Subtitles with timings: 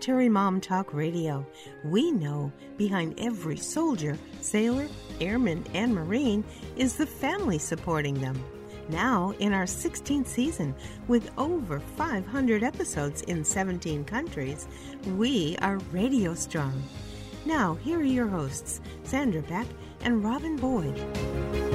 [0.00, 1.46] Military Mom Talk Radio.
[1.84, 4.88] We know behind every soldier, sailor,
[5.20, 6.42] airman, and Marine
[6.74, 8.42] is the family supporting them.
[8.88, 10.74] Now, in our 16th season,
[11.06, 14.66] with over 500 episodes in 17 countries,
[15.18, 16.82] we are radio strong.
[17.44, 19.66] Now, here are your hosts, Sandra Beck
[20.00, 21.69] and Robin Boyd.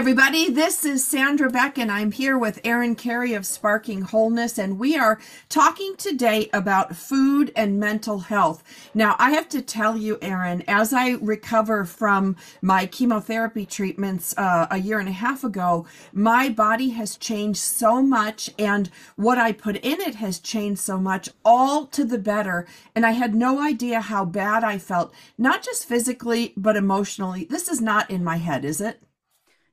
[0.00, 4.78] Everybody, this is Sandra Beck, and I'm here with Erin Kerry of Sparking Wholeness, and
[4.78, 8.64] we are talking today about food and mental health.
[8.94, 14.68] Now, I have to tell you, Erin, as I recover from my chemotherapy treatments uh,
[14.70, 19.52] a year and a half ago, my body has changed so much, and what I
[19.52, 22.66] put in it has changed so much, all to the better.
[22.94, 27.44] And I had no idea how bad I felt, not just physically, but emotionally.
[27.44, 29.02] This is not in my head, is it?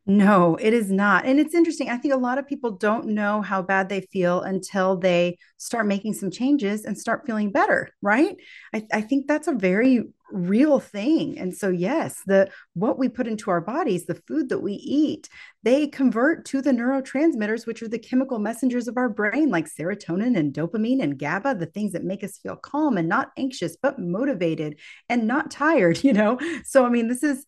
[0.10, 1.26] No, it is not.
[1.26, 1.90] And it's interesting.
[1.90, 5.86] I think a lot of people don't know how bad they feel until they start
[5.86, 8.38] making some changes and start feeling better, right?
[8.74, 13.28] I, I think that's a very real thing and so yes the what we put
[13.28, 15.30] into our bodies the food that we eat
[15.64, 20.38] they convert to the neurotransmitters which are the chemical messengers of our brain like serotonin
[20.38, 24.00] and dopamine and gaba the things that make us feel calm and not anxious but
[24.00, 26.38] motivated and not tired you know?
[26.66, 27.46] So i mean this is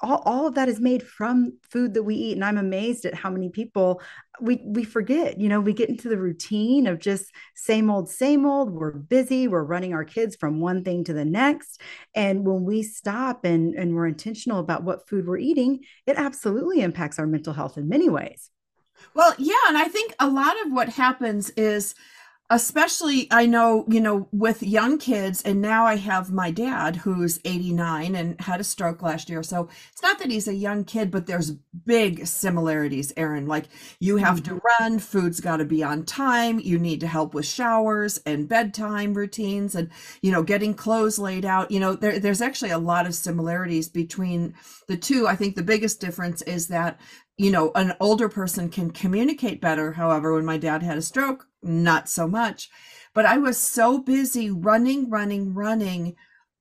[0.00, 3.14] all, all of that is made from food that we eat and i'm amazed at
[3.14, 4.02] how many people
[4.40, 8.46] we we forget you know we get into the routine of just same old same
[8.46, 8.72] old.
[8.72, 11.80] We're busy we're running our kids from one thing to the next.
[12.14, 16.80] And when we stop and and we're intentional about what food we're eating it absolutely
[16.80, 18.50] impacts our mental health in many ways.
[19.14, 21.94] Well yeah and i think a lot of what happens is
[22.50, 27.40] especially i know you know with young kids and now i have my dad who's
[27.44, 29.42] 89 and had a stroke last year.
[29.42, 33.46] So it's not that he's a young kid but there's big similarities erin.
[33.46, 33.66] Like
[34.00, 34.82] you have to mm-hmm.
[34.82, 39.14] run food's got to be on time you need to help with showers and bedtime
[39.14, 39.90] routines and
[40.22, 41.70] you know getting clothes laid out.
[41.70, 44.54] You know there, there's actually a lot of similarities between
[44.88, 45.26] the two.
[45.26, 47.00] I think the biggest difference is that
[47.36, 51.46] you know an older person can communicate better however when my dad had a stroke
[51.66, 52.70] not so much.
[53.14, 56.16] But I was so busy running, running, running.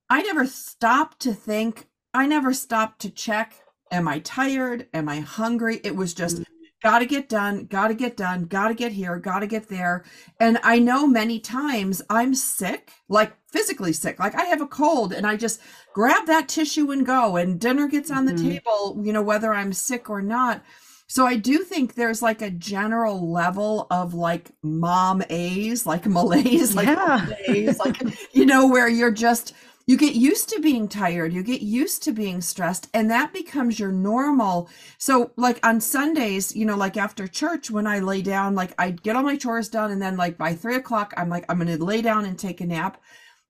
[0.09, 1.87] I never stopped to think.
[2.13, 3.55] I never stopped to check.
[3.91, 4.87] Am I tired?
[4.93, 5.79] Am I hungry?
[5.83, 6.51] It was just, mm-hmm.
[6.81, 9.69] got to get done, got to get done, got to get here, got to get
[9.69, 10.05] there.
[10.39, 15.13] And I know many times I'm sick, like physically sick, like I have a cold,
[15.13, 15.59] and I just
[15.93, 18.37] grab that tissue and go, and dinner gets on mm-hmm.
[18.37, 20.63] the table, you know, whether I'm sick or not.
[21.07, 26.75] So I do think there's like a general level of like mom A's, like malaise,
[26.75, 27.27] like yeah.
[27.47, 28.01] A's, like
[28.33, 29.53] you know, where you're just
[29.87, 33.79] you get used to being tired, you get used to being stressed, and that becomes
[33.79, 34.67] your normal.
[34.97, 38.91] So, like on Sundays, you know, like after church, when I lay down, like I
[38.91, 41.77] get all my chores done, and then like by three o'clock, I'm like, I'm gonna
[41.77, 42.99] lay down and take a nap.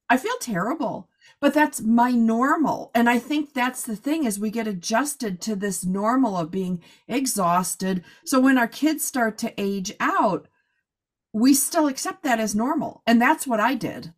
[0.09, 1.09] I feel terrible
[1.41, 5.56] but that's my normal and i think that's the thing is we get adjusted to
[5.56, 10.47] this normal of being exhausted so when our kids start to age out
[11.34, 14.13] we still accept that as normal and that's what i did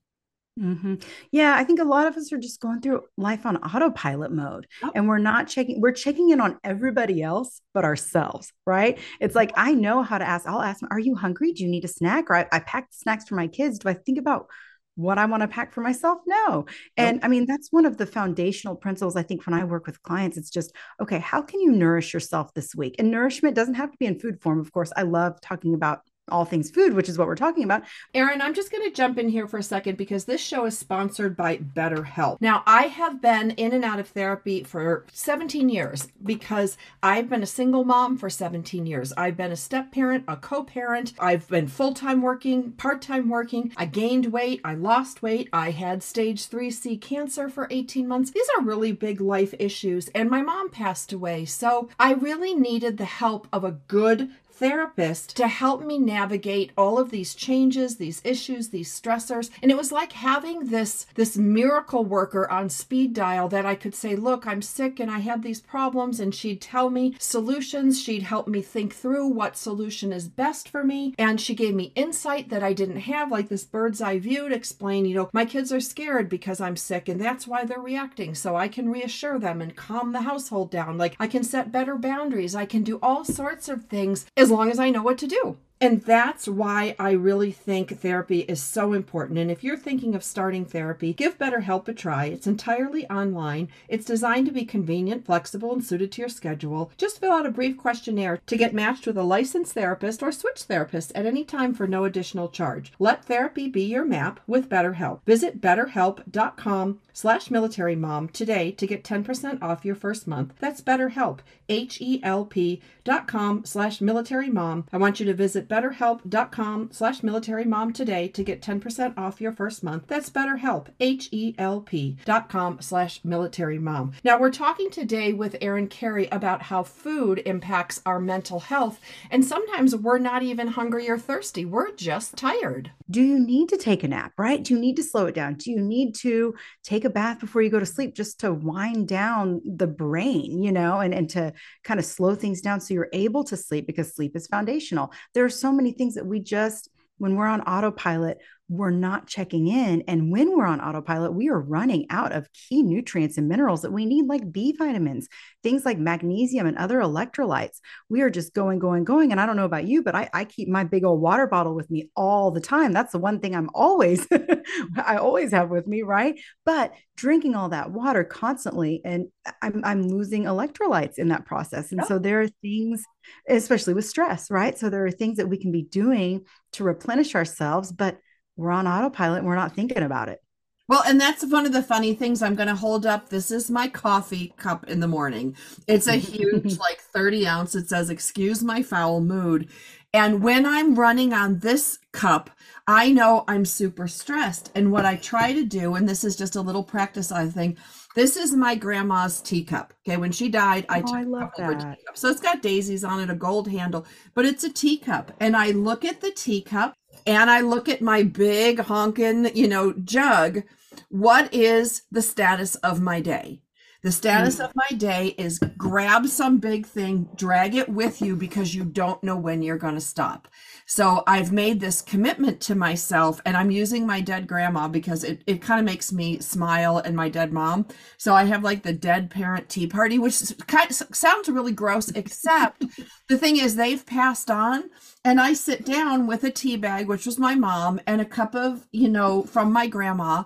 [0.60, 0.96] Mm-hmm.
[1.32, 4.68] Yeah, I think a lot of us are just going through life on autopilot mode
[4.84, 4.92] oh.
[4.96, 8.98] and we're not checking, we're checking in on everybody else but ourselves, right?
[9.20, 10.48] It's like, I know how to ask.
[10.48, 11.54] I'll ask them, Are you hungry?
[11.54, 12.30] Do you need a snack?
[12.30, 13.80] Or I, I packed snacks for my kids.
[13.80, 14.48] Do I think about
[14.98, 16.20] what I want to pack for myself?
[16.26, 16.66] No.
[16.98, 17.26] And nope.
[17.26, 19.16] I mean, that's one of the foundational principles.
[19.16, 22.54] I think when I work with clients, it's just, okay, how can you nourish yourself
[22.54, 22.96] this week?
[23.00, 24.60] And nourishment doesn't have to be in food form.
[24.60, 27.84] Of course, I love talking about all things food, which is what we're talking about.
[28.14, 30.78] Erin, I'm just going to jump in here for a second because this show is
[30.78, 32.42] sponsored by BetterHelp.
[32.42, 37.44] Now, I have been in and out of therapy for 17 years because I've been
[37.44, 39.14] a single mom for 17 years.
[39.18, 41.14] I've been a step parent, a co parent.
[41.20, 43.72] I've been full time working, part time working.
[43.78, 45.50] I gained weight, I lost weight.
[45.54, 48.32] I had stage 3C cancer for 18 months.
[48.32, 51.46] These are really big life issues, and my mom passed away.
[51.46, 56.98] So I really needed the help of a good therapist to help me navigate all
[56.98, 59.50] of these changes, these issues, these stressors.
[59.62, 63.96] And it was like having this this miracle worker on speed dial that I could
[63.96, 68.24] say, "Look, I'm sick and I have these problems." And she'd tell me solutions, she'd
[68.24, 72.50] help me think through what solution is best for me, and she gave me insight
[72.50, 75.72] that I didn't have like this bird's eye view to explain, you know, my kids
[75.72, 78.36] are scared because I'm sick and that's why they're reacting.
[78.36, 80.98] So I can reassure them and calm the household down.
[80.98, 82.56] Like I can set better boundaries.
[82.56, 85.58] I can do all sorts of things as long as I know what to do.
[85.80, 89.38] And that's why I really think therapy is so important.
[89.38, 92.26] And if you're thinking of starting therapy, give BetterHelp a try.
[92.26, 93.70] It's entirely online.
[93.88, 96.92] It's designed to be convenient, flexible, and suited to your schedule.
[96.98, 100.64] Just fill out a brief questionnaire to get matched with a licensed therapist or switch
[100.64, 102.92] therapist at any time for no additional charge.
[102.98, 105.20] Let therapy be your map with BetterHelp.
[105.26, 110.54] Visit betterhelp.com slash military mom today to get 10% off your first month.
[110.60, 114.86] That's BetterHelp, H-E-L-P dot com slash military mom.
[114.94, 119.52] I want you to visit betterhelp.com slash military mom today to get 10% off your
[119.52, 120.06] first month.
[120.06, 124.12] That's betterhelp, H-E-L-P dot com slash military mom.
[124.24, 129.00] Now we're talking today with Erin Kerry about how food impacts our mental health.
[129.32, 131.66] And sometimes we're not even hungry or thirsty.
[131.66, 132.92] We're just tired.
[133.10, 134.64] Do you need to take a nap, right?
[134.64, 135.56] Do you need to slow it down?
[135.56, 136.54] Do you need to
[136.84, 140.72] take a bath before you go to sleep just to wind down the brain, you
[140.72, 141.52] know, and, and to
[141.84, 145.12] kind of slow things down so you're able to sleep because sleep is foundational.
[145.34, 148.38] There are so many things that we just, when we're on autopilot,
[148.70, 150.04] we're not checking in.
[150.08, 153.94] And when we're on autopilot, we are running out of key nutrients and minerals that
[153.94, 155.30] we need, like B vitamins,
[155.64, 157.80] things like magnesium and other electrolytes.
[158.10, 159.32] We are just going, going, going.
[159.32, 161.76] And I don't know about you, but I, I keep my big old water bottle
[161.76, 162.92] with me all the time.
[162.92, 164.28] That's the one thing I'm always,
[164.98, 166.38] I always have with me, right?
[166.66, 169.28] But drinking all that water constantly, and
[169.62, 171.94] I'm, I'm losing electrolytes in that process.
[171.94, 173.02] And so there are things,
[173.48, 174.78] especially with stress, right?
[174.78, 178.18] So there are things that we can be doing to replenish ourselves, but
[178.58, 180.42] we're on autopilot and we're not thinking about it.
[180.90, 183.28] Well, and that's one of the funny things I'm going to hold up.
[183.28, 185.56] This is my coffee cup in the morning.
[185.88, 187.76] It's a huge, like 30 ounce.
[187.76, 189.70] It says, Excuse my foul mood.
[190.14, 192.50] And when I'm running on this cup,
[192.88, 194.72] I know I'm super stressed.
[194.74, 197.78] And what I try to do, and this is just a little practice, I think,
[198.16, 199.94] this is my grandma's teacup.
[200.08, 200.18] Okay.
[200.18, 201.80] When she died, I oh, I love that.
[201.80, 202.18] Teacup.
[202.18, 205.34] So it's got daisies on it, a gold handle, but it's a teacup.
[205.42, 209.94] And I look at the teacup and I look at my big honkin', you know,
[209.94, 210.64] jug,
[211.10, 213.62] what is the status of my day?
[214.08, 214.64] The status mm.
[214.64, 219.22] of my day is grab some big thing, drag it with you because you don't
[219.22, 220.48] know when you're going to stop.
[220.86, 225.44] So I've made this commitment to myself and I'm using my dead grandma because it,
[225.46, 227.86] it kind of makes me smile and my dead mom.
[228.18, 232.10] So I have like the dead parent tea party, which kind of sounds really gross,
[232.12, 232.86] except
[233.28, 234.90] the thing is they've passed on
[235.26, 238.56] and I sit down with a tea bag, which was my mom, and a cup
[238.56, 240.46] of, you know, from my grandma,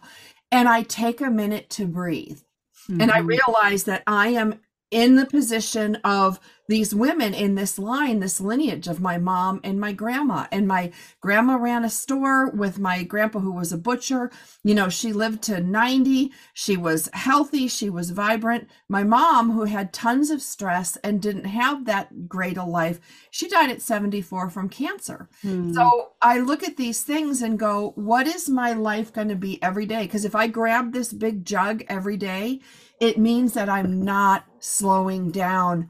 [0.52, 2.40] and I take a minute to breathe.
[2.90, 3.02] Mm-hmm.
[3.02, 3.28] And I mm-hmm.
[3.28, 4.60] realize that I am
[4.92, 6.40] in the position of
[6.72, 10.46] these women in this line, this lineage of my mom and my grandma.
[10.52, 14.32] And my grandma ran a store with my grandpa, who was a butcher.
[14.64, 16.32] You know, she lived to 90.
[16.54, 17.68] She was healthy.
[17.68, 18.70] She was vibrant.
[18.88, 23.02] My mom, who had tons of stress and didn't have that great a life,
[23.32, 25.28] she died at 74 from cancer.
[25.42, 25.74] Hmm.
[25.74, 29.62] So I look at these things and go, what is my life going to be
[29.62, 30.04] every day?
[30.04, 32.62] Because if I grab this big jug every day,
[33.02, 35.90] it means that I'm not slowing down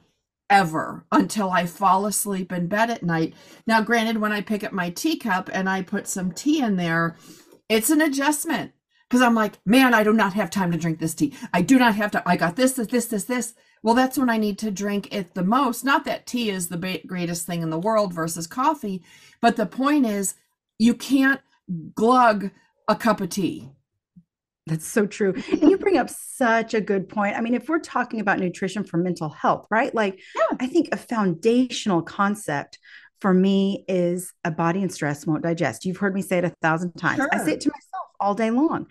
[0.49, 3.35] ever until I fall asleep in bed at night.
[3.67, 7.17] Now, granted, when I pick up my teacup and I put some tea in there,
[7.69, 8.71] it's an adjustment
[9.09, 11.35] because I'm like, man, I do not have time to drink this tea.
[11.53, 12.23] I do not have to.
[12.25, 13.55] I got this, this, this, this, this.
[13.83, 15.83] Well, that's when I need to drink it the most.
[15.83, 19.03] Not that tea is the greatest thing in the world versus coffee,
[19.41, 20.35] but the point is,
[20.79, 21.41] you can't
[21.93, 22.51] glug
[22.87, 23.69] a cup of tea.
[24.67, 25.33] That's so true.
[25.51, 27.37] And you bring up such a good point.
[27.37, 29.93] I mean, if we're talking about nutrition for mental health, right?
[29.93, 30.57] Like, yeah.
[30.59, 32.79] I think a foundational concept
[33.19, 35.85] for me is a body and stress won't digest.
[35.85, 37.17] You've heard me say it a thousand times.
[37.17, 37.29] Sure.
[37.31, 38.87] I say it to myself all day long.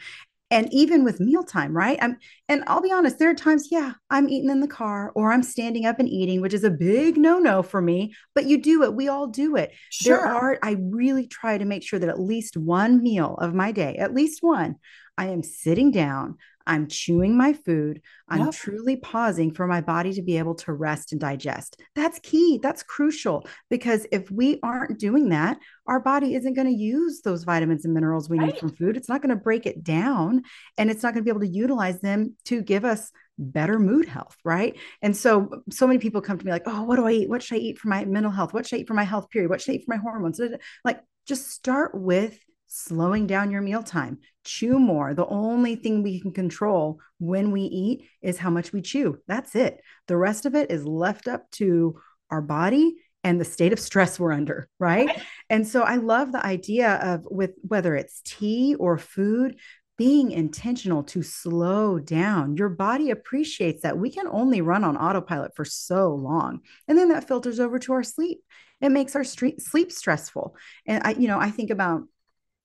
[0.53, 1.97] And even with mealtime, right?
[2.03, 2.17] I'm
[2.49, 5.45] and I'll be honest, there are times, yeah, I'm eating in the car or I'm
[5.45, 8.95] standing up and eating, which is a big no-no for me, but you do it.
[8.95, 9.73] We all do it.
[9.91, 10.17] Sure.
[10.17, 13.71] There are, I really try to make sure that at least one meal of my
[13.71, 14.75] day, at least one,
[15.17, 16.37] I am sitting down,
[16.67, 18.53] I'm chewing my food, I'm yep.
[18.53, 21.81] truly pausing for my body to be able to rest and digest.
[21.95, 22.61] That's key.
[22.63, 27.45] That's crucial because if we aren't doing that, our body isn't going to use those
[27.45, 28.47] vitamins and minerals we right.
[28.47, 28.97] need from food.
[28.97, 30.43] It's not going to break it down
[30.79, 34.07] and it's not going to be able to utilize them to give us better mood
[34.07, 34.77] health, right?
[35.03, 37.29] And so, so many people come to me like, oh, what do I eat?
[37.29, 38.53] What should I eat for my mental health?
[38.53, 39.51] What should I eat for my health period?
[39.51, 40.41] What should I eat for my hormones?
[40.85, 42.39] Like, just start with
[42.73, 44.19] slowing down your mealtime.
[44.45, 45.13] Chew more.
[45.13, 49.19] The only thing we can control when we eat is how much we chew.
[49.27, 49.81] That's it.
[50.07, 52.01] The rest of it is left up to
[52.31, 55.21] our body and the state of stress we're under, right?
[55.51, 59.57] And so I love the idea of with whether it's tea or food,
[59.99, 62.57] being intentional to slow down.
[62.57, 66.61] Your body appreciates that we can only run on autopilot for so long.
[66.89, 68.43] And then that filters over to our sleep.
[68.81, 70.57] It makes our street, sleep stressful.
[70.87, 72.05] And I, you know, I think about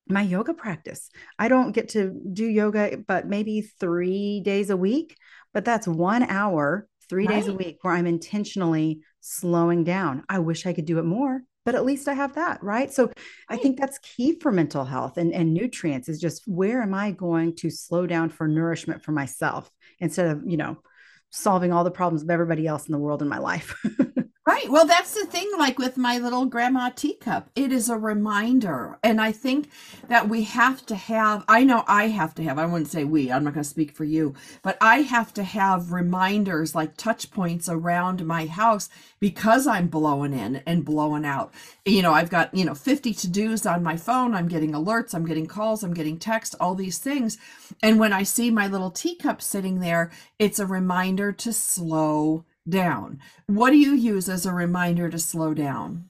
[0.08, 1.10] my yoga practice.
[1.40, 5.18] I don't get to do yoga, but maybe three days a week,
[5.54, 7.36] but that's one hour, three right.
[7.36, 10.24] days a week where I'm intentionally slowing down.
[10.30, 12.94] I wish I could do it more, but at least I have that, right?
[12.94, 13.18] So right.
[13.50, 17.12] I think that's key for mental health and, and nutrients is just where am I
[17.12, 19.70] going to slow down for nourishment for myself
[20.00, 20.78] instead of, you know,
[21.32, 23.76] solving all the problems of everybody else in the world in my life.
[24.48, 24.70] Right.
[24.70, 29.00] Well, that's the thing, like with my little grandma teacup, it is a reminder.
[29.04, 29.72] And I think
[30.08, 33.32] that we have to have, I know I have to have, I wouldn't say we,
[33.32, 37.32] I'm not going to speak for you, but I have to have reminders like touch
[37.32, 38.88] points around my house
[39.20, 41.52] because I'm blowing in and blowing out.
[41.84, 44.36] You know, I've got, you know, 50 to dos on my phone.
[44.36, 47.40] I'm getting alerts, I'm getting calls, I'm getting texts, all these things.
[47.82, 53.20] And when I see my little teacup sitting there, it's a reminder to slow down?
[53.48, 56.10] What do you use as a reminder to slow down?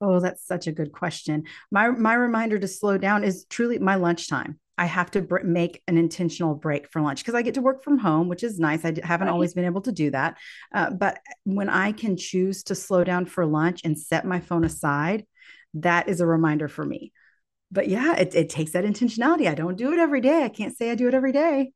[0.00, 1.44] Oh, that's such a good question.
[1.70, 4.58] My my reminder to slow down is truly my lunchtime.
[4.78, 7.82] I have to br- make an intentional break for lunch because I get to work
[7.82, 8.84] from home, which is nice.
[8.84, 9.32] I d- haven't right.
[9.32, 10.38] always been able to do that.
[10.72, 14.64] Uh, but when I can choose to slow down for lunch and set my phone
[14.64, 15.26] aside,
[15.74, 17.12] that is a reminder for me.
[17.72, 19.48] But yeah, it, it takes that intentionality.
[19.48, 20.44] I don't do it every day.
[20.44, 21.72] I can't say I do it every day.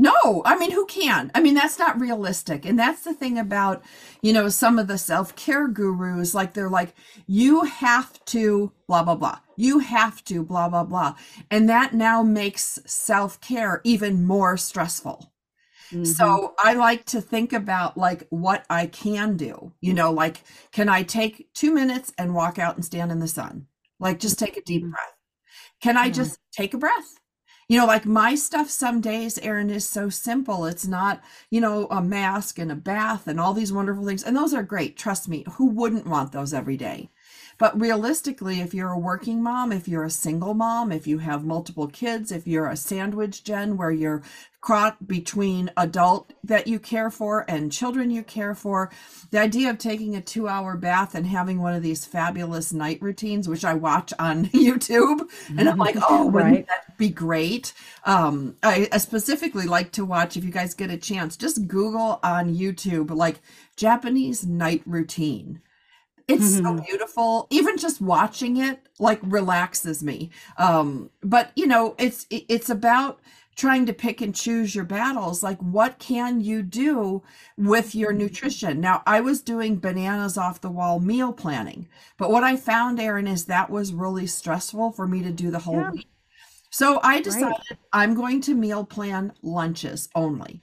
[0.00, 1.32] No, I mean, who can?
[1.34, 2.64] I mean, that's not realistic.
[2.64, 3.82] And that's the thing about,
[4.22, 6.34] you know, some of the self care gurus.
[6.34, 6.94] Like, they're like,
[7.26, 9.40] you have to, blah, blah, blah.
[9.56, 11.16] You have to, blah, blah, blah.
[11.50, 15.32] And that now makes self care even more stressful.
[15.90, 16.04] Mm-hmm.
[16.04, 19.72] So I like to think about like what I can do.
[19.80, 23.28] You know, like, can I take two minutes and walk out and stand in the
[23.28, 23.66] sun?
[23.98, 24.92] Like, just take a deep mm-hmm.
[24.92, 25.14] breath.
[25.82, 27.17] Can I just take a breath?
[27.68, 30.66] You know like my stuff some days Erin is so simple.
[30.66, 34.36] It's not you know a mask and a bath and all these wonderful things and
[34.36, 35.44] those are great trust me.
[35.52, 37.10] Who wouldn't want those every day
[37.58, 41.44] but realistically, if you're a working mom, if you're a single mom, if you have
[41.44, 44.22] multiple kids, if you're a sandwich gen where you're
[44.60, 48.90] caught between adult that you care for and children you care for,
[49.32, 53.02] the idea of taking a two hour bath and having one of these fabulous night
[53.02, 56.66] routines, which I watch on YouTube, and I'm like, oh, wouldn't right.
[56.68, 57.72] that be great?
[58.04, 62.20] Um, I, I specifically like to watch, if you guys get a chance, just Google
[62.22, 63.40] on YouTube, like
[63.76, 65.60] Japanese night routine
[66.28, 66.78] it's mm-hmm.
[66.78, 72.70] so beautiful even just watching it like relaxes me um but you know it's it's
[72.70, 73.18] about
[73.56, 77.22] trying to pick and choose your battles like what can you do
[77.56, 78.20] with your mm-hmm.
[78.20, 83.00] nutrition now i was doing bananas off the wall meal planning but what i found
[83.00, 85.90] erin is that was really stressful for me to do the whole yeah.
[85.90, 86.08] week
[86.70, 87.78] so i decided right.
[87.92, 90.62] i'm going to meal plan lunches only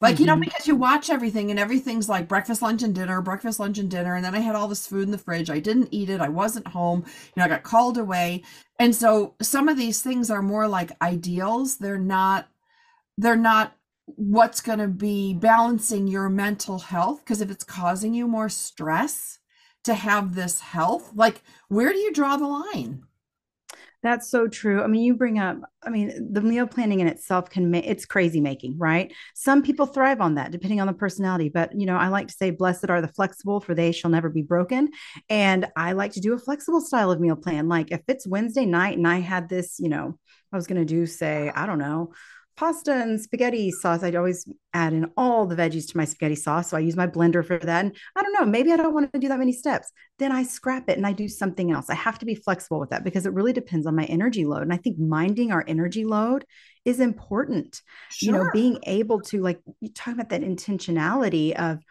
[0.00, 0.22] like, mm-hmm.
[0.22, 0.42] you know, mm-hmm.
[0.42, 4.14] because you watch everything and everything's like breakfast, lunch, and dinner, breakfast, lunch, and dinner.
[4.14, 5.48] And then I had all this food in the fridge.
[5.48, 6.20] I didn't eat it.
[6.20, 7.04] I wasn't home.
[7.06, 8.42] You know, I got called away.
[8.78, 11.78] And so some of these things are more like ideals.
[11.78, 12.48] They're not,
[13.16, 13.74] they're not
[14.04, 17.20] what's going to be balancing your mental health.
[17.20, 19.38] Because if it's causing you more stress
[19.84, 23.04] to have this health, like, where do you draw the line?
[24.06, 24.84] That's so true.
[24.84, 28.04] I mean, you bring up, I mean, the meal planning in itself can make it's
[28.04, 29.12] crazy making, right?
[29.34, 31.48] Some people thrive on that depending on the personality.
[31.48, 34.28] But, you know, I like to say, blessed are the flexible, for they shall never
[34.28, 34.90] be broken.
[35.28, 37.66] And I like to do a flexible style of meal plan.
[37.68, 40.16] Like if it's Wednesday night and I had this, you know,
[40.52, 42.12] I was going to do, say, I don't know,
[42.56, 44.02] pasta and spaghetti sauce.
[44.02, 46.70] I'd always add in all the veggies to my spaghetti sauce.
[46.70, 47.84] So I use my blender for that.
[47.84, 49.92] And I don't know, maybe I don't want to do that many steps.
[50.18, 51.90] Then I scrap it and I do something else.
[51.90, 54.62] I have to be flexible with that because it really depends on my energy load.
[54.62, 56.44] And I think minding our energy load
[56.84, 57.82] is important.
[58.10, 58.26] Sure.
[58.26, 61.82] You know, being able to, like, you talk about that intentionality of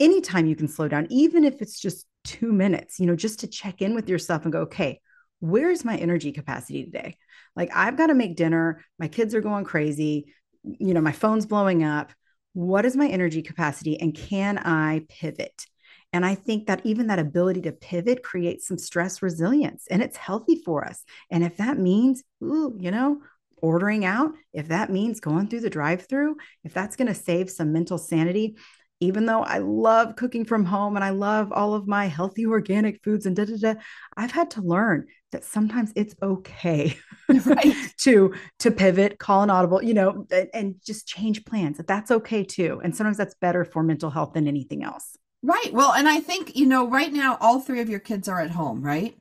[0.00, 3.46] anytime you can slow down, even if it's just two minutes, you know, just to
[3.46, 5.00] check in with yourself and go, okay,
[5.40, 7.16] where's my energy capacity today?
[7.56, 8.84] Like, I've got to make dinner.
[8.98, 10.32] My kids are going crazy.
[10.62, 12.12] You know, my phone's blowing up.
[12.52, 14.00] What is my energy capacity?
[14.00, 15.66] And can I pivot?
[16.12, 20.16] And I think that even that ability to pivot creates some stress resilience and it's
[20.16, 21.02] healthy for us.
[21.28, 23.20] And if that means, ooh, you know,
[23.60, 27.50] ordering out, if that means going through the drive through, if that's going to save
[27.50, 28.56] some mental sanity,
[29.04, 33.02] even though I love cooking from home and I love all of my healthy organic
[33.02, 33.74] foods and da da da,
[34.16, 36.96] I've had to learn that sometimes it's okay
[37.28, 37.74] right.
[38.02, 41.76] to to pivot, call an audible, you know, and, and just change plans.
[41.76, 42.80] That that's okay too.
[42.82, 45.16] And sometimes that's better for mental health than anything else.
[45.42, 45.72] Right.
[45.72, 48.50] Well, and I think, you know, right now all three of your kids are at
[48.50, 49.18] home, right?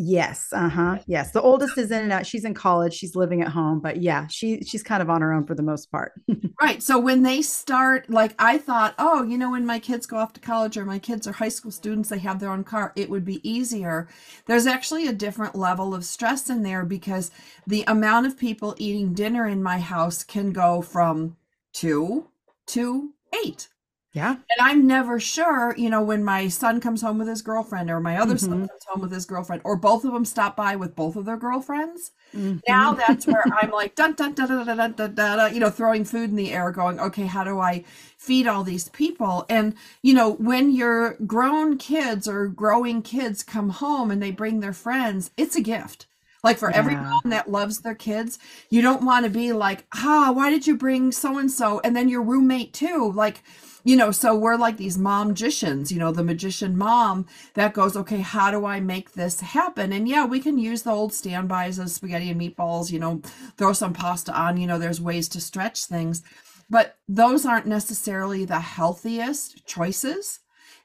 [0.00, 0.98] Yes, uh-huh.
[1.08, 1.32] Yes.
[1.32, 2.24] The oldest is in and out.
[2.24, 2.94] She's in college.
[2.94, 5.62] She's living at home, but yeah, she she's kind of on her own for the
[5.62, 6.12] most part.
[6.60, 6.82] Right.
[6.82, 10.32] So when they start, like I thought, oh, you know, when my kids go off
[10.32, 13.08] to college or my kids are high school students, they have their own car, it
[13.08, 14.08] would be easier.
[14.46, 17.30] There's actually a different level of stress in there because
[17.66, 21.36] the amount of people eating dinner in my house can go from
[21.72, 22.26] two
[22.68, 23.14] to
[23.44, 23.68] eight.
[24.14, 24.36] Yeah.
[24.56, 28.00] And I'm never sure, you know, when my son comes home with his girlfriend or
[28.00, 28.38] my other Mhm.
[28.38, 31.26] son comes home with his girlfriend or both of them stop by with both of
[31.26, 32.12] their girlfriends.
[32.34, 32.60] Mhm.
[32.68, 36.04] Now that's where I'm like dun dun dun dun dun dun dun, you know, throwing
[36.04, 37.84] food in the air, going, okay, how do I
[38.18, 39.46] feed all these people?
[39.50, 44.60] And you know, when your grown kids or growing kids come home and they bring
[44.60, 46.06] their friends, it's a gift.
[46.44, 48.38] Like for every mom that loves their kids,
[48.70, 51.80] you don't want to be like, ah, why did you bring so and so?
[51.84, 53.12] And then your roommate too.
[53.14, 53.42] Like,
[53.84, 57.96] you know, so we're like these mom magicians, you know, the magician mom that goes,
[57.96, 59.92] okay, how do I make this happen?
[59.92, 63.22] And yeah, we can use the old standbys of spaghetti and meatballs, you know,
[63.56, 66.22] throw some pasta on, you know, there's ways to stretch things,
[66.68, 70.40] but those aren't necessarily the healthiest choices.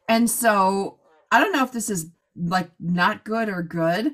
[0.07, 0.99] And so
[1.31, 4.13] I don't know if this is like not good or good.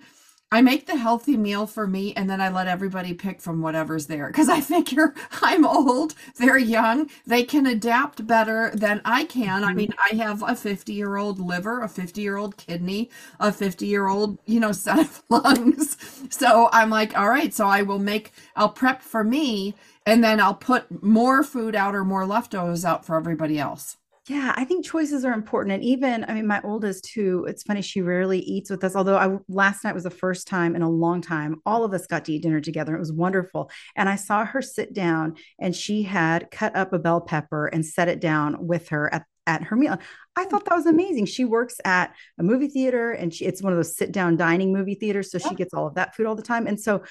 [0.51, 4.07] I make the healthy meal for me and then I let everybody pick from whatever's
[4.07, 5.13] there because I figure
[5.43, 9.63] I'm old, they're young, they can adapt better than I can.
[9.63, 9.75] I Mhm.
[9.75, 13.85] mean, I have a 50 year old liver, a 50 year old kidney, a 50
[13.85, 15.97] year old, you know, set of lungs.
[16.31, 19.75] So I'm like, all right, so I will make, I'll prep for me
[20.05, 23.97] and then I'll put more food out or more leftovers out for everybody else.
[24.27, 25.73] Yeah, I think choices are important.
[25.73, 28.95] And even, I mean, my oldest too, it's funny, she rarely eats with us.
[28.95, 32.05] Although I last night was the first time in a long time, all of us
[32.05, 32.95] got to eat dinner together.
[32.95, 33.71] It was wonderful.
[33.95, 37.83] And I saw her sit down and she had cut up a bell pepper and
[37.83, 39.97] set it down with her at at her meal.
[40.35, 41.25] I thought that was amazing.
[41.25, 44.71] She works at a movie theater and she it's one of those sit down dining
[44.71, 45.31] movie theaters.
[45.31, 46.67] So she gets all of that food all the time.
[46.67, 47.03] And so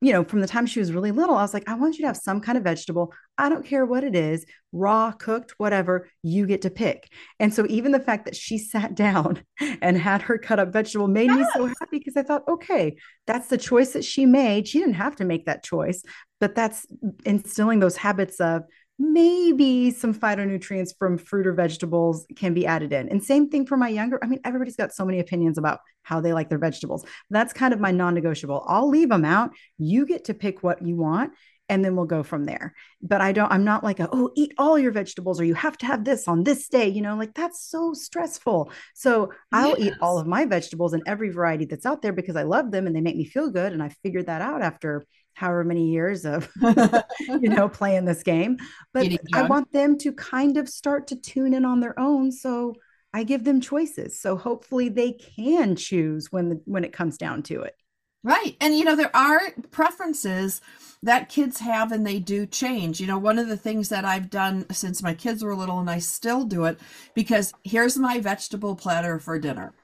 [0.00, 2.02] you know, from the time she was really little, I was like, I want you
[2.02, 3.12] to have some kind of vegetable.
[3.38, 7.10] I don't care what it is, raw, cooked, whatever, you get to pick.
[7.40, 9.42] And so even the fact that she sat down
[9.80, 12.96] and had her cut up vegetable made me so happy because I thought, okay,
[13.26, 14.68] that's the choice that she made.
[14.68, 16.02] She didn't have to make that choice,
[16.40, 16.86] but that's
[17.24, 18.62] instilling those habits of
[18.98, 23.08] maybe some phytonutrients from fruit or vegetables can be added in.
[23.08, 24.18] And same thing for my younger.
[24.22, 27.04] I mean, everybody's got so many opinions about how they like their vegetables.
[27.30, 28.64] That's kind of my non-negotiable.
[28.66, 29.50] I'll leave them out.
[29.76, 31.32] You get to pick what you want
[31.68, 32.74] and then we'll go from there.
[33.02, 35.76] But I don't I'm not like a, oh, eat all your vegetables or you have
[35.78, 38.70] to have this on this day, you know, like that's so stressful.
[38.94, 42.44] So I'll eat all of my vegetables and every variety that's out there because I
[42.44, 45.62] love them and they make me feel good and I figured that out after however
[45.62, 48.56] many years of you know, playing this game.
[48.92, 52.32] But I want them to kind of start to tune in on their own.
[52.32, 52.74] So
[53.12, 54.20] I give them choices.
[54.20, 57.76] So hopefully they can choose when the when it comes down to it.
[58.24, 58.56] Right.
[58.60, 60.60] And you know, there are preferences
[61.02, 63.00] that kids have and they do change.
[63.00, 65.88] You know, one of the things that I've done since my kids were little and
[65.88, 66.80] I still do it
[67.14, 69.74] because here's my vegetable platter for dinner.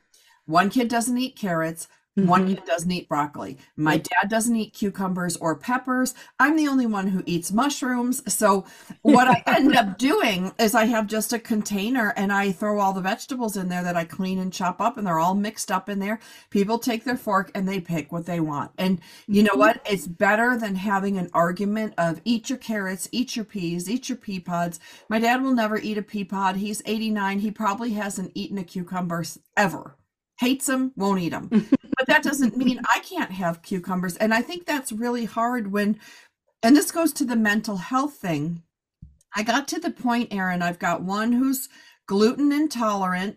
[0.47, 1.87] One kid doesn't eat carrots.
[2.15, 2.57] One Mhm.
[2.57, 3.57] kid doesn't eat broccoli.
[3.75, 6.15] My dad doesn't eat cucumbers or peppers.
[6.39, 8.23] I'm the only one who eats mushrooms.
[8.31, 8.67] So,
[9.03, 12.93] what I end up doing is I have just a container and I throw all
[12.93, 15.89] the vegetables in there that I clean and chop up, and they're all mixed up
[15.89, 16.21] in there.
[16.51, 18.73] People take their fork and they pick what they want.
[18.77, 19.81] And you know what?
[19.89, 24.19] It's better than having an argument of eat your carrots, eat your peas, eat your
[24.19, 24.79] pea pods.
[25.09, 26.57] My dad will never eat a pea pod.
[26.57, 27.39] He's 89.
[27.39, 29.25] He probably hasn't eaten a cucumber
[29.57, 29.97] ever.
[30.43, 31.49] Hates them, won't eat them.
[31.71, 34.17] but that doesn't mean I can't have cucumbers.
[34.17, 36.01] And I think that's really hard when,
[36.65, 38.65] and this goes to the mental health thing.
[39.37, 41.69] I got to the point, Erin, I've got one who's
[42.07, 43.37] gluten intolerant,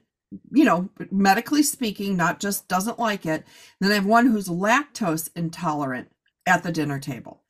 [0.52, 3.46] you know, medically speaking, not just doesn't like it.
[3.80, 6.10] Then I have one who's lactose intolerant
[6.48, 7.44] at the dinner table.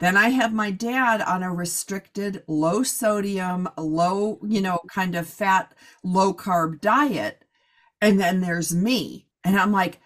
[0.00, 5.28] Then I have my dad on a restricted, low sodium, low, you know, kind of
[5.28, 7.41] fat, low carb diet.
[8.02, 9.26] And then there's me.
[9.44, 10.00] And I'm like,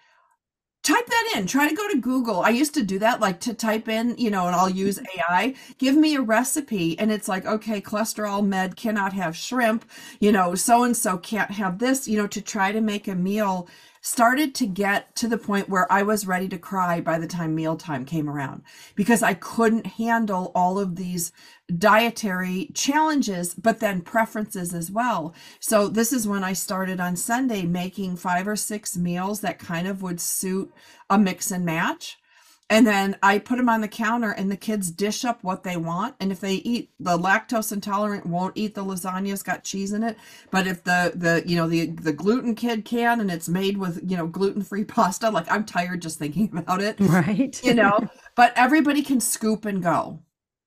[0.86, 1.46] type that in.
[1.48, 2.42] Try to go to google.
[2.42, 5.32] I used to do that like to type in you know and i'll use mm-hmm.
[5.32, 6.96] ai give me a recipe.
[6.98, 9.84] And it's like okay cholesterol med cannot have shrimp.
[10.20, 12.06] You know so and so can't have this.
[12.06, 13.68] You know to try to make a meal
[14.06, 17.54] started to get to the point where i was ready to cry by the time
[17.54, 18.62] mealtime came around
[18.94, 21.32] because i couldn't handle all of these
[21.78, 27.62] dietary challenges but then preferences as well so this is when I started on Sunday
[27.62, 30.72] making five or six meals that kind of would suit
[31.10, 32.18] a mix and match.
[32.68, 35.76] And then I put them on the counter and the kids dish up what they
[35.76, 36.16] want.
[36.18, 40.16] And if they eat the lactose intolerant won't eat the lasagna's got cheese in it.
[40.50, 44.00] But if the, the, you know, the, the gluten kid can, and it's made with,
[44.04, 46.96] you know, gluten-free pasta, like I'm tired just thinking about it.
[46.98, 47.62] Right.
[47.62, 50.20] You know, but everybody can scoop and go.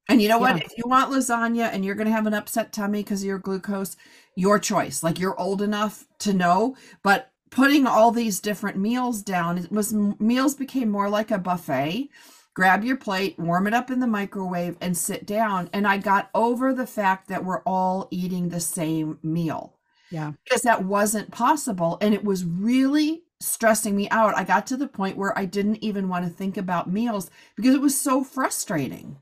[0.08, 0.58] And you know what?
[0.58, 0.64] Yeah.
[0.66, 3.38] If you want lasagna and you're going to have an upset tummy because of your
[3.38, 3.96] glucose,
[4.36, 5.04] your choice.
[5.04, 9.94] Like you're old enough to know, but putting all these different meals down it was
[9.94, 12.10] meals became more like a buffet.
[12.54, 15.70] Grab your plate warm it up in the microwave and sit down.
[15.74, 19.76] And i got over the fact that we're all eating the same meal.
[20.12, 20.32] Yeah.
[20.44, 24.36] because that wasn't possible and it was really stressing me out.
[24.36, 27.76] I got to the point where i didn't even want to think about meals because
[27.76, 29.18] it was so frustrating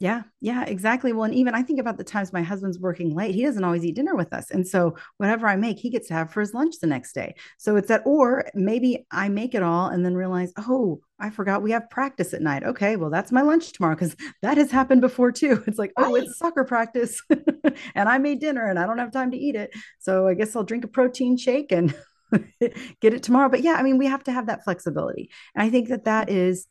[0.00, 1.12] Yeah, yeah, exactly.
[1.12, 3.34] Well, and even I think about the times my husband's working late.
[3.34, 4.48] He doesn't always eat dinner with us.
[4.52, 7.34] And so whatever I make, he gets to have for his lunch the next day.
[7.58, 11.62] So it's that, or maybe I make it all and then realize, oh, I forgot
[11.62, 12.62] we have practice at night.
[12.62, 15.64] Okay, well, that's my lunch tomorrow because that has happened before too.
[15.66, 17.20] It's like, oh, it's soccer practice
[17.96, 19.70] and I made dinner and I don't have time to eat it.
[19.98, 21.92] So I guess I'll drink a protein shake and
[22.60, 23.48] get it tomorrow.
[23.48, 25.30] But yeah, I mean, we have to have that flexibility.
[25.56, 26.34] And I think that that mm.
[26.34, 26.68] is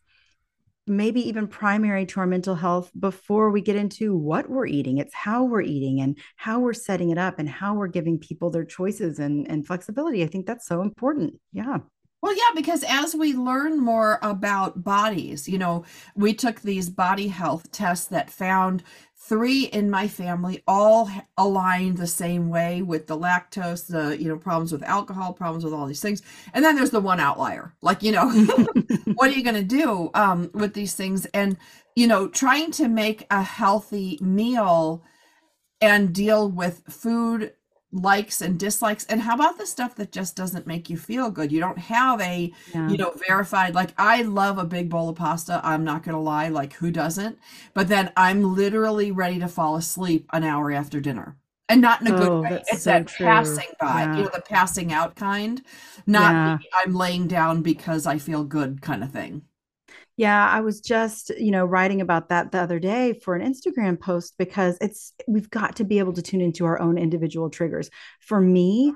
[0.88, 4.98] maybe even primary to our mental health before we get into what we're eating.
[4.98, 8.50] It's how we're eating and how we're setting it up and how we're giving people
[8.50, 10.24] their choices and, and flexibility.
[10.24, 11.40] I think that's so important.
[11.52, 11.80] Yeah.
[12.22, 17.28] Well, yeah, because as we learn more about bodies, you know, we took these body
[17.28, 18.84] health tests that found
[19.28, 24.38] three in my family all aligned the same way with the lactose, the, you know,
[24.38, 26.22] problems with alcohol, problems with all these things.
[26.54, 27.74] And then there's the one outlier.
[27.82, 28.30] Like, you know,
[29.16, 31.26] what are you going to do um, with these things?
[31.28, 31.58] And,
[31.96, 35.04] you know, trying to make a healthy meal
[35.82, 37.54] and deal with food
[37.98, 41.52] likes and dislikes and how about the stuff that just doesn't make you feel good
[41.52, 42.88] you don't have a Yeah.
[42.90, 46.48] you know verified like i love a big bowl of pasta i'm not gonna lie
[46.50, 47.40] like who doesn't
[47.74, 51.36] but then i'm literally ready to fall asleep an hour after dinner
[51.70, 53.26] and not in a good Oh, way it's so that true.
[53.26, 54.16] passing by Yeah.
[54.18, 55.62] you know the passing out kind
[56.06, 56.58] not Yeah.
[56.62, 59.42] the i'm laying down because i feel good kind of thing
[60.18, 64.00] Yeah, I was just, you know, writing about that the other day for an Instagram
[64.00, 67.92] post because it's we've got to be able to tune into our own individual triggers.
[68.20, 68.94] For me,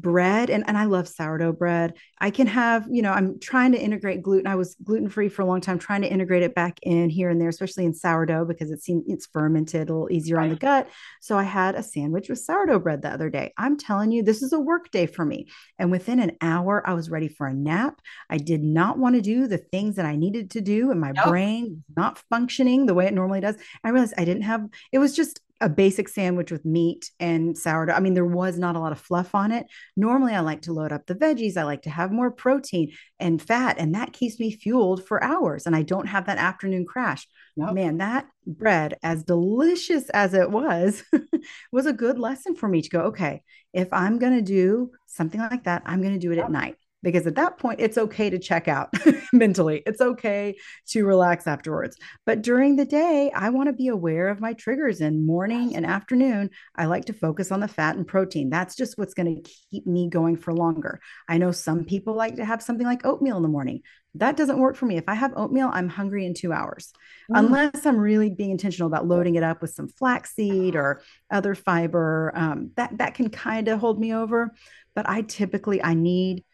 [0.00, 1.94] bread and, and I love sourdough bread.
[2.20, 4.46] I can have, you know, I'm trying to integrate gluten.
[4.46, 7.30] I was gluten free for a long time, trying to integrate it back in here
[7.30, 10.56] and there, especially in sourdough because it seems it's fermented a little easier on the
[10.56, 10.88] gut.
[11.20, 13.52] So I had a sandwich with sourdough bread the other day.
[13.56, 15.48] I'm telling you, this is a work day for me.
[15.78, 18.00] And within an hour, I was ready for a nap.
[18.30, 21.12] I did not want to do the things that I needed to do, and my
[21.12, 21.24] Nope.
[21.24, 23.56] brain not functioning the way it normally does.
[23.82, 27.94] I realized I didn't have, it was just a basic sandwich with meat and sourdough.
[27.94, 29.66] I mean, there was not a lot of fluff on it.
[29.96, 33.40] Normally, I like to load up the veggies, I like to have more protein and
[33.40, 35.66] fat, and that keeps me fueled for hours.
[35.66, 37.26] And I don't have that afternoon crash.
[37.56, 37.72] Yep.
[37.72, 41.02] Man, that bread, as delicious as it was,
[41.72, 43.42] was a good lesson for me to go, okay,
[43.72, 46.76] if I'm going to do something like that, I'm going to do it at night.
[47.02, 48.88] Because at that point, it's okay to check out
[49.32, 49.82] mentally.
[49.86, 50.56] It's okay
[50.88, 51.96] to relax afterwards.
[52.24, 55.00] But during the day, I want to be aware of my triggers.
[55.00, 58.50] And morning and afternoon, I like to focus on the fat and protein.
[58.50, 61.00] That's just what's going to keep me going for longer.
[61.28, 63.82] I know some people like to have something like oatmeal in the morning.
[64.16, 64.96] That doesn't work for me.
[64.96, 66.92] If I have oatmeal, I'm hungry in two hours
[67.30, 67.40] Mm.
[67.40, 72.30] unless I'm really being intentional about loading it up with some flaxseed or other fiber.
[72.36, 74.54] Um, that that can kind of hold me over.
[74.94, 76.44] But I typically I need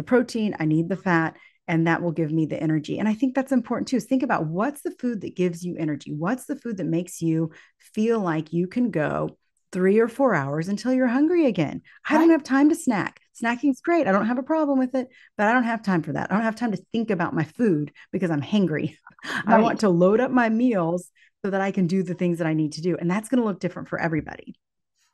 [0.00, 1.36] the protein, I need the fat,
[1.68, 2.98] and that will give me the energy.
[2.98, 3.96] And I think that's important too.
[3.96, 6.14] Is think about what's the food that gives you energy.
[6.14, 9.36] What's the food that makes you feel like you can go
[9.72, 11.82] three or four hours until you're hungry again.
[12.08, 13.20] I don't have time to snack.
[13.40, 14.06] Snacking's great.
[14.06, 16.32] I don't have a problem with it, but I don't have time for that.
[16.32, 18.96] I don't have time to think about my food because I'm hangry.
[19.46, 21.10] I want to load up my meals
[21.44, 22.96] so that I can do the things that I need to do.
[22.96, 24.56] And that's going to look different for everybody.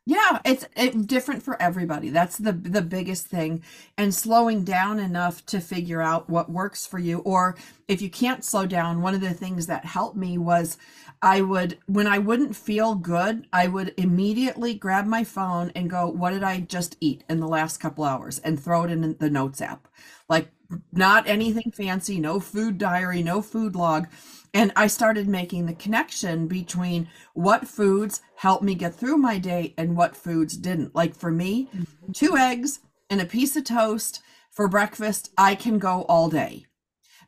[0.09, 2.11] Yeah, it's it, different for everybody.
[2.11, 3.63] That's the the biggest thing.
[3.99, 7.57] And slowing down enough to figure out what works for you or
[7.89, 10.79] if you can't slow down, one of the things that helped me was
[11.23, 16.07] I would when I wouldn't feel good, I would immediately grab my phone and go,
[16.09, 19.31] what did I just eat in the last couple hours and throw it in the
[19.31, 19.89] notes app.
[20.29, 20.51] Like
[20.93, 24.07] not anything fancy, no food diary, no food log.
[24.57, 29.75] And I started making the connection between what foods helped me get through my day
[29.77, 30.95] and what foods didn't.
[30.95, 32.13] Like for me, mm-hmm.
[32.13, 36.65] two eggs and a piece of toast for breakfast, I can go all day.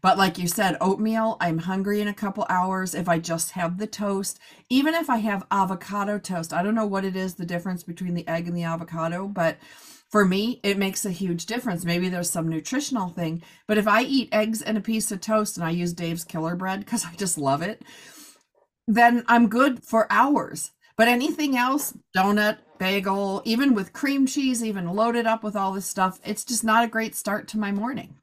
[0.01, 3.77] But like you said, oatmeal, I'm hungry in a couple hours if I just have
[3.77, 4.39] the toast.
[4.71, 8.15] Even if I have avocado toast, I don't know what it is, the difference between
[8.15, 9.59] the egg and the avocado, but
[10.11, 11.85] for me, it makes a huge difference.
[11.85, 15.57] Maybe there's some nutritional thing, but if I eat eggs and a piece of toast
[15.57, 17.83] and I use Dave's Killer Bread because I just love it,
[18.87, 20.73] then I'm good for hours.
[20.97, 25.87] But anything else, donut, bagel, even with cream cheese, even loaded up with all this
[25.87, 28.17] stuff, it's just not a great start to my morning.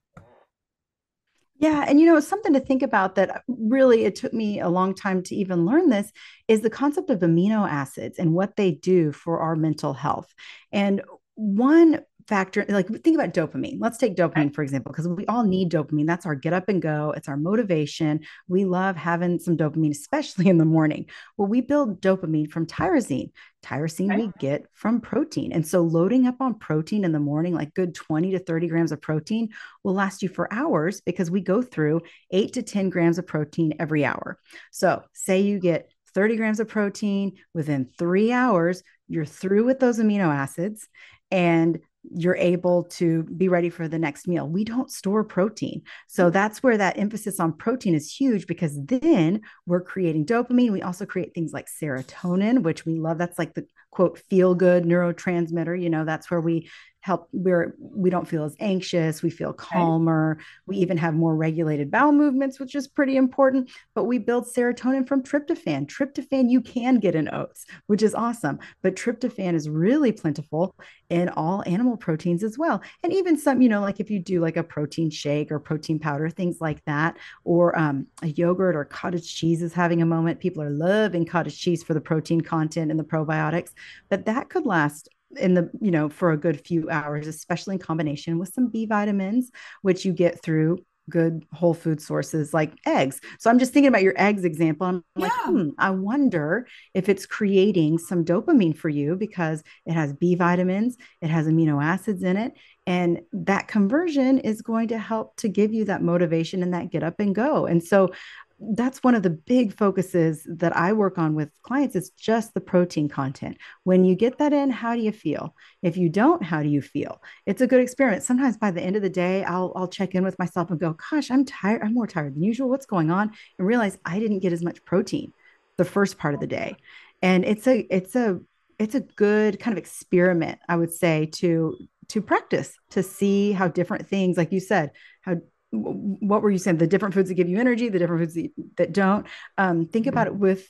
[1.58, 4.68] Yeah, and you know, something to think about that uh, really it took me a
[4.68, 6.12] long time to even learn this
[6.50, 10.34] is the concept of amino acids and what they do for our mental health.
[10.74, 11.02] And
[11.36, 13.78] one factor like think about dopamine.
[13.80, 16.08] Let's take dopamine for example because we all need dopamine.
[16.08, 17.14] That's our get up and go.
[17.16, 18.22] It's our motivation.
[18.48, 21.06] We love having some dopamine especially in the morning.
[21.38, 23.32] Well we build dopamine from tyrosine.
[23.64, 25.52] Tyrosine we get from protein.
[25.52, 28.92] And so loading up on protein in the morning like good 20 to 30 grams
[28.92, 29.50] of protein
[29.84, 33.76] will last you for hours because we go through 8 to 10 grams of protein
[33.80, 34.40] every hour.
[34.72, 40.00] So say you get 30 grams of protein within three hours you're through with those
[40.00, 40.88] amino acids
[41.32, 41.80] and
[42.12, 44.48] you're able to be ready for the next meal.
[44.48, 45.82] We don't store protein.
[46.08, 50.72] So that's where that emphasis on protein is huge because then we're creating dopamine.
[50.72, 53.18] We also create things like serotonin, which we love.
[53.18, 55.82] That's like the quote feel good neurotransmitter.
[55.82, 56.70] You know, that's where we
[57.06, 60.46] help we're we don't feel as anxious we feel calmer right.
[60.66, 65.08] we even have more regulated bowel movements which is pretty important but we build serotonin
[65.08, 70.12] from tryptophan tryptophan you can get in oats which is awesome but tryptophan is really
[70.12, 70.74] plentiful
[71.12, 74.42] in all animal proteins as well and even some you know like if you do
[74.42, 78.84] like a protein shake or protein powder things like that or um, a yogurt or
[78.84, 82.90] cottage cheese is having a moment people are loving cottage cheese for the protein content
[82.90, 83.74] and the probiotics
[84.10, 87.80] but that could last in the you know for a good few hours especially in
[87.80, 90.78] combination with some b vitamins which you get through
[91.10, 93.22] good whole food sources like eggs.
[93.40, 94.88] So i'm just thinking about your eggs example.
[94.88, 95.28] I'm yeah.
[95.28, 100.36] like hmm, i wonder if it's creating some dopamine for you because it has b
[100.36, 102.54] vitamins it has amino acids in it
[102.88, 107.04] and that conversion is going to help to give you that motivation and that get
[107.04, 107.66] up and go.
[107.66, 108.12] And so
[108.60, 112.62] that's one of the big focuses that I work on with clients is just the
[112.62, 113.58] protein content.
[113.84, 115.54] When you get that in, how do you feel?
[115.82, 117.22] If you don't, how do you feel?
[117.46, 118.24] It's a good experiment.
[118.24, 120.96] Sometimes by the end of the day, I'll I'll check in with myself and go,
[121.12, 121.82] "Gosh, I'm tired.
[121.84, 122.70] I'm more tired than usual.
[122.70, 125.34] What's going on?" and realize I didn't get as much protein
[125.78, 126.78] the first part of the day.
[127.22, 128.40] And it's a it's a
[128.80, 131.76] it's a good kind of experiment, I would say, to
[132.10, 134.92] to practice to see how different things like you said
[135.22, 135.38] how
[135.76, 136.78] what were you saying?
[136.78, 139.26] The different foods that give you energy, the different foods that, don't.
[139.58, 140.70] Um, think about it with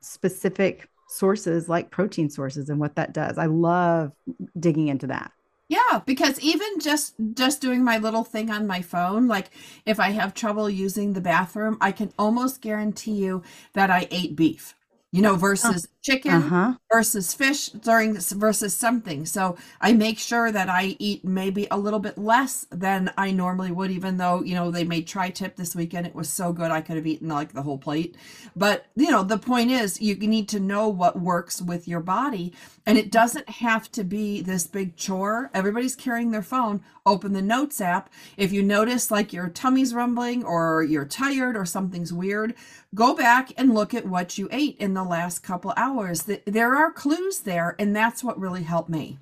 [0.00, 3.38] specific sources like protein sources and what that does.
[3.38, 4.12] I love
[4.58, 5.32] digging into that.
[5.68, 9.50] Yeah, because even just just doing my little thing on my phone, like
[9.84, 13.42] if I have trouble using the bathroom, I can almost guarantee you
[13.72, 14.75] that I ate beef
[15.12, 16.74] you know, versus chicken uh-huh.
[16.92, 19.24] versus fish during this versus something.
[19.24, 23.70] So I make sure that I eat maybe a little bit less than I normally
[23.70, 26.06] would, even though, you know, they made tri tip this weekend.
[26.06, 26.70] It was so good.
[26.70, 28.16] I could have eaten like the whole plate.
[28.54, 32.52] But, you know, the point is you need to know what works with your body.
[32.88, 35.50] And it doesn't have to be this big chore.
[35.52, 36.82] Everybody's carrying their phone.
[37.04, 38.08] Open the notes app.
[38.36, 42.54] If you notice like your tummy's rumbling or you're tired or something's weird,
[42.94, 46.28] go back and look at what you ate in the last couple hours.
[46.44, 49.18] There are clues there, and that's what really helped me.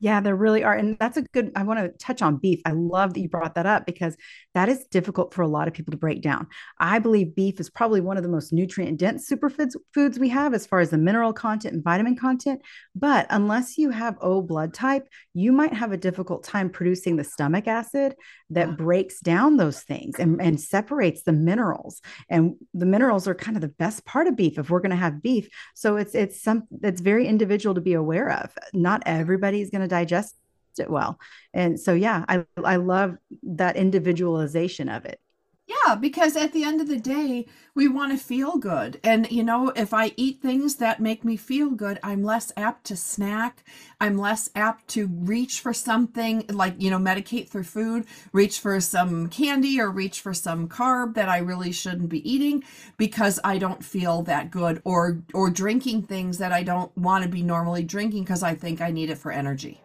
[0.00, 0.74] Yeah, there really are.
[0.74, 2.60] And that's a good, I want to touch on beef.
[2.64, 4.16] I love that you brought that up because
[4.54, 6.46] that is difficult for a lot of people to break down.
[6.78, 10.54] I believe beef is probably one of the most nutrient dense superfoods foods we have
[10.54, 12.62] as far as the mineral content and vitamin content.
[12.94, 17.24] But unless you have O blood type, you might have a difficult time producing the
[17.24, 18.14] stomach acid
[18.50, 22.00] that breaks down those things and, and separates the minerals.
[22.30, 24.96] And the minerals are kind of the best part of beef if we're going to
[24.96, 25.48] have beef.
[25.74, 28.52] So it's it's some that's very individual to be aware of.
[28.72, 30.34] Not everybody's going to digest
[30.78, 31.18] it well.
[31.52, 35.20] And so, yeah, I, I love that individualization of it.
[35.68, 38.98] Yeah, because at the end of the day, we want to feel good.
[39.04, 42.84] And, you know, if I eat things that make me feel good, I'm less apt
[42.86, 43.62] to snack.
[44.00, 48.80] I'm less apt to reach for something like, you know, medicate through food, reach for
[48.80, 52.64] some candy or reach for some carb that I really shouldn't be eating
[52.96, 57.28] because I don't feel that good or or drinking things that I don't want to
[57.30, 59.82] be normally drinking because I think I need it for energy.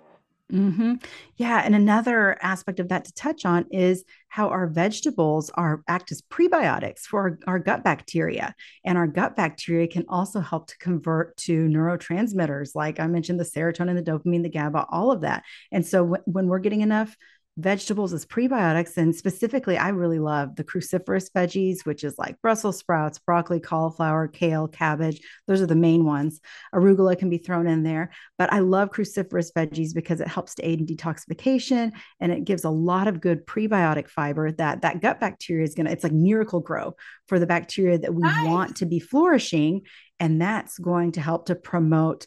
[0.52, 0.96] Mm-hmm.
[1.38, 6.12] Yeah, and another aspect of that to touch on is how our vegetables are act
[6.12, 8.54] as prebiotics for our, our, gut bacteria,
[8.86, 13.46] and our gut bacteria can also help to convert to neurotransmitters, like I mentioned, the
[13.46, 15.44] serotonin, the dopamine, the GABA, all of that.
[15.72, 17.16] And so w- when we're getting enough
[17.58, 18.98] vegetables as prebiotics.
[18.98, 24.28] And specifically, I really love the cruciferous veggies, which is like Brussels sprouts, broccoli, cauliflower,
[24.28, 25.22] kale, cabbage.
[25.48, 26.42] Those are the main ones.
[26.74, 28.12] Arugula can be thrown in there.
[28.38, 32.64] But I love cruciferous veggies because it helps to aid in detoxification and it gives
[32.64, 36.14] a lot of good prebiotic fiber that that gut bacteria is going to, it's like
[36.14, 36.96] miracle grow
[37.28, 38.48] for the bacteria that we nice.
[38.48, 39.82] want to be flourishing.
[40.20, 42.26] And that's going to help to promote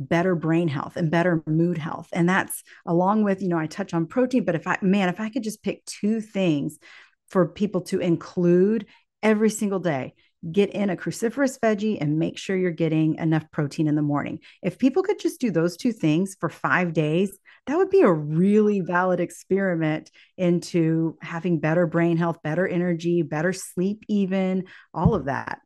[0.00, 2.08] better brain health and better mood health.
[2.12, 5.20] And that's along with, you know, I touch on protein, but if I, man, if
[5.20, 6.78] I could just pick two things
[7.28, 8.86] for people to include
[9.22, 10.14] every single day,
[10.50, 14.38] get in a cruciferous veggie and make sure you're getting enough protein in the morning.
[14.62, 17.36] If people could just do those two things for five days,
[17.66, 23.52] that would be a really valid experiment into having better brain health, better energy, better
[23.52, 25.60] sleep, even all of that.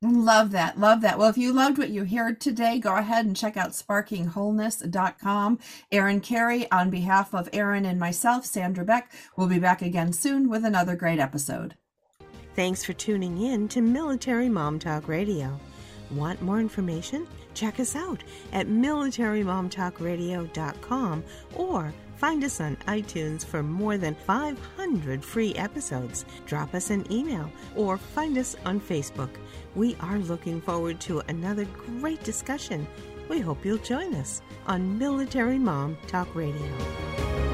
[0.00, 0.78] Love that.
[0.78, 1.18] Love that.
[1.18, 5.58] Well, if you loved what you heard today, go ahead and check out sparkingwholeness.com.
[5.90, 10.48] Erin Kerry, on behalf of Erin and myself, Sandra Beck, will be back again soon
[10.48, 11.74] with another great episode.
[12.54, 15.58] Thanks for tuning in to Military Mom Talk Radio.
[16.12, 17.26] Want more information?
[17.54, 21.24] Check us out at militarymomtalkradio.com
[21.56, 26.24] or Find us on iTunes for more than 500 free episodes.
[26.46, 29.30] Drop us an email or find us on Facebook.
[29.76, 32.88] We are looking forward to another great discussion.
[33.28, 37.47] We hope you'll join us on Military Mom Talk Radio.